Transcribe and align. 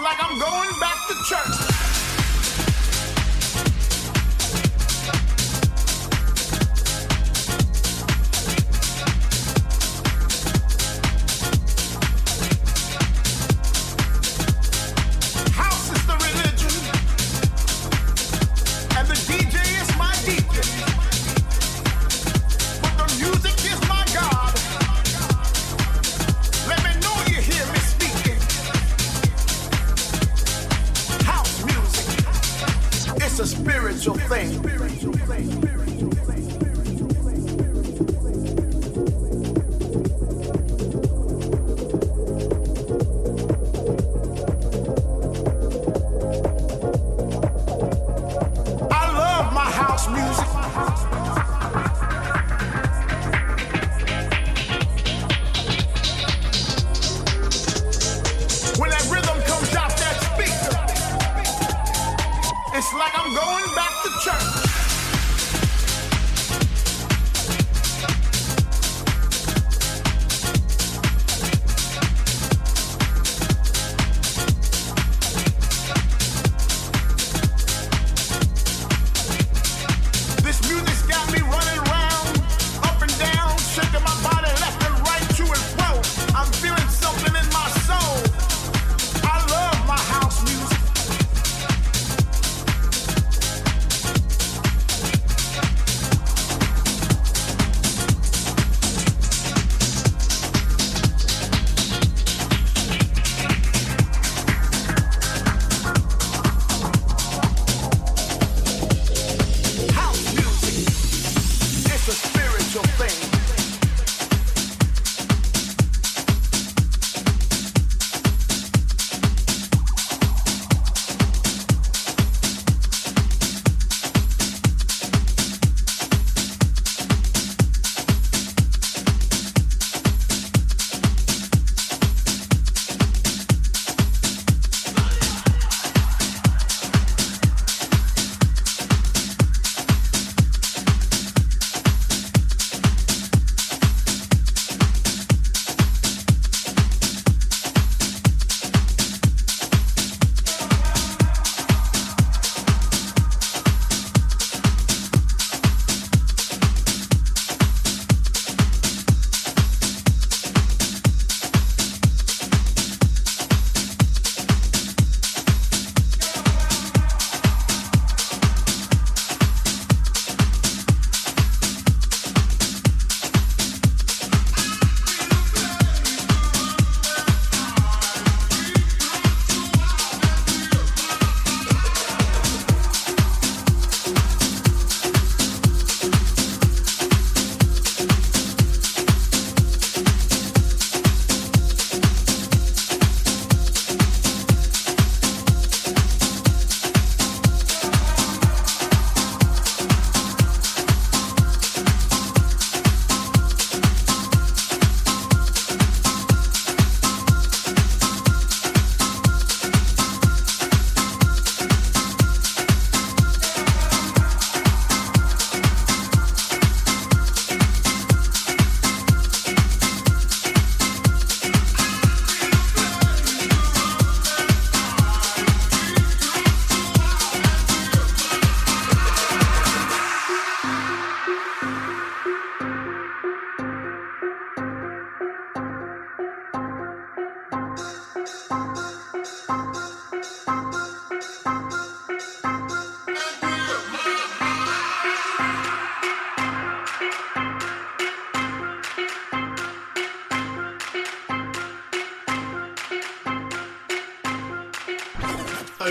like 0.00 0.22
I'm 0.22 0.38
going 0.38 0.80
back 0.80 1.08
to 1.08 1.14
church. 1.24 1.67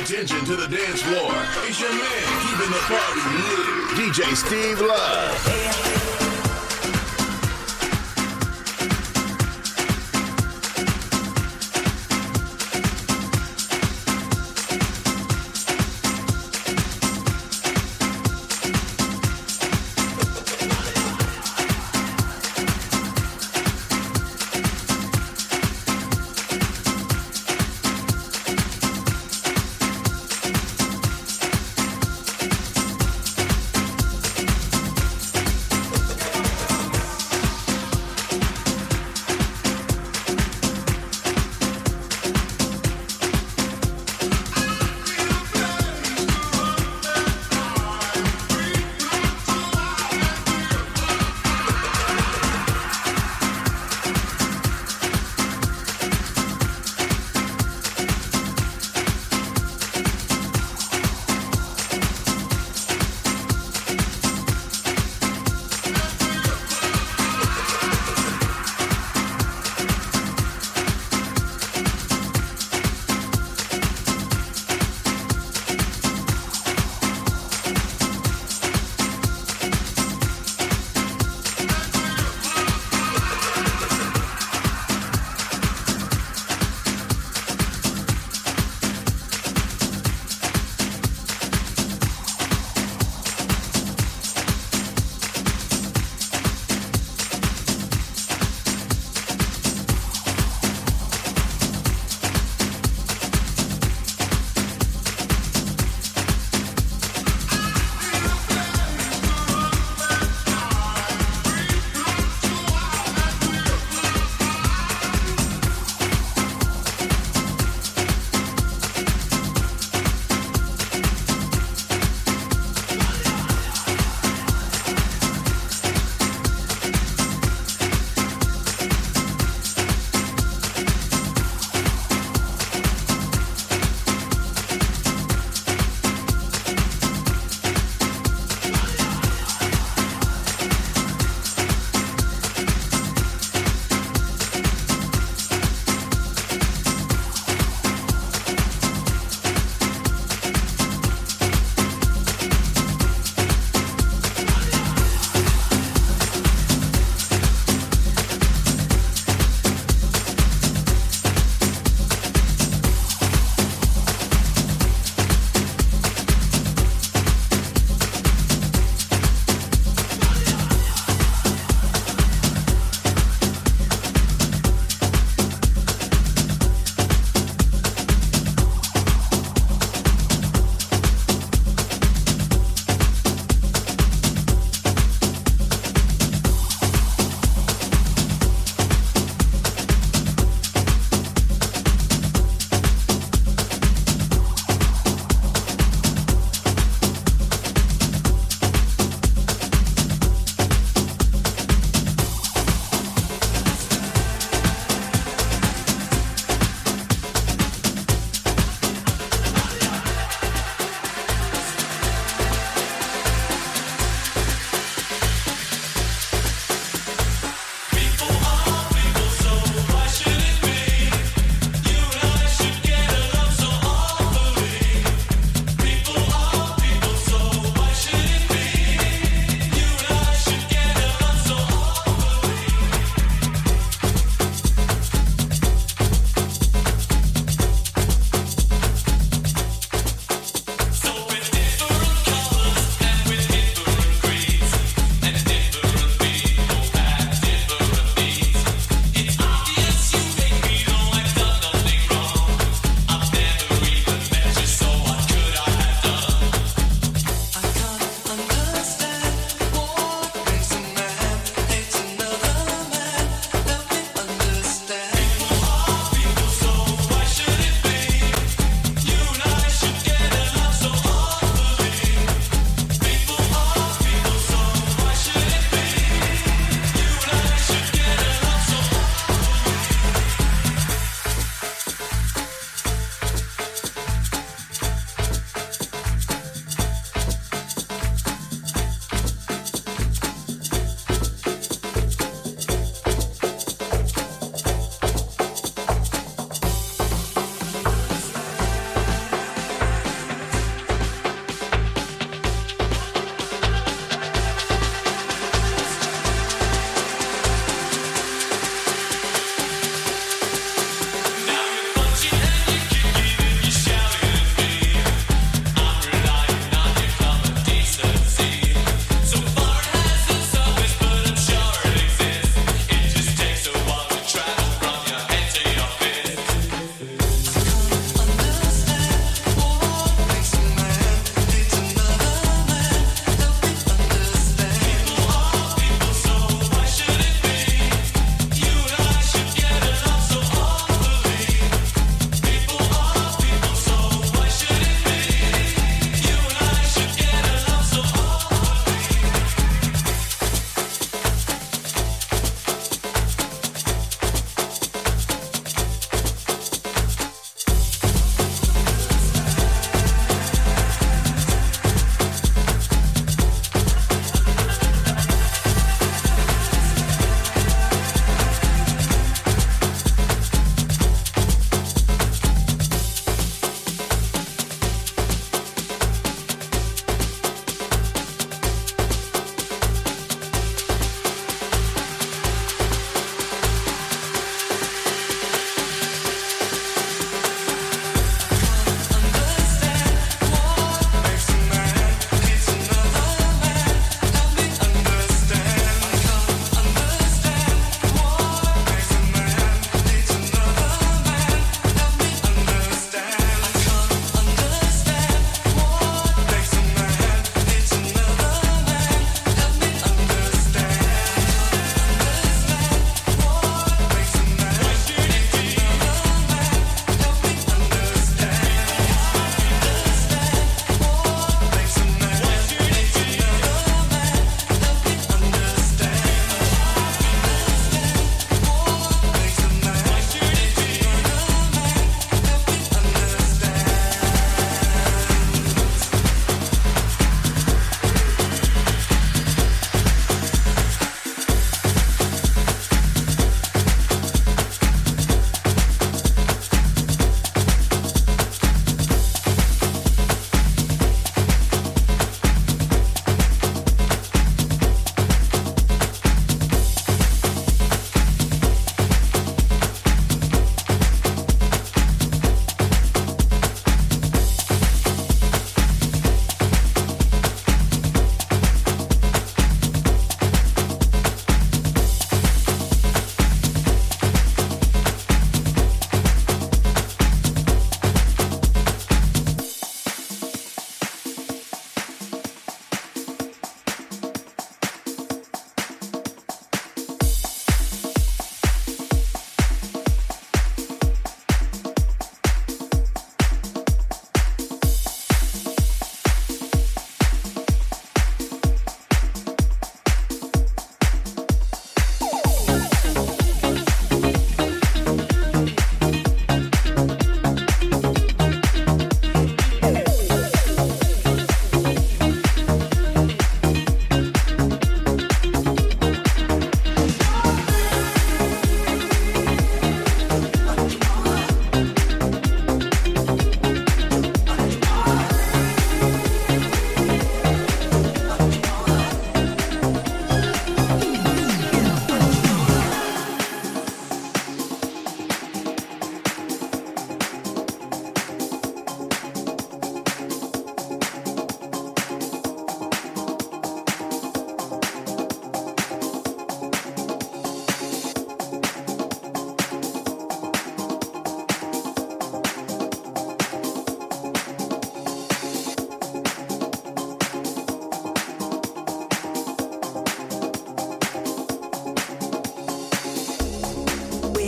attention 0.08 0.46
to 0.46 0.56
the 0.56 0.68
dance 0.68 1.02
floor. 1.02 1.34
It's 1.68 1.82
your 1.82 1.92
man 1.92 2.00
keeping 2.42 2.72
the 2.72 2.80
party 2.88 3.22
lit. 3.44 4.24
DJ 4.24 4.36
Steve 4.38 4.80
Love. 4.80 6.07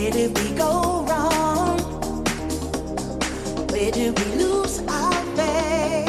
Where 0.00 0.12
did 0.12 0.38
we 0.38 0.48
go 0.56 1.04
wrong? 1.06 1.78
Where 3.68 3.90
did 3.90 4.18
we 4.18 4.24
lose 4.42 4.80
our 4.88 5.12
faith? 5.36 6.08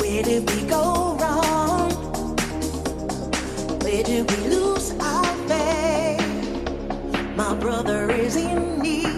Where 0.00 0.22
did 0.24 0.50
we 0.50 0.62
go 0.68 1.16
wrong? 1.20 1.92
Where 3.84 4.02
did 4.02 4.28
we 4.28 4.36
lose 4.48 4.90
our 4.98 5.32
faith? 5.46 6.26
My 7.36 7.54
brother 7.54 8.10
is 8.10 8.34
in 8.34 8.80
need. 8.80 9.09